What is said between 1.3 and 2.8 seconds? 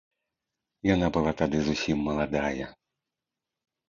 тады зусім маладая.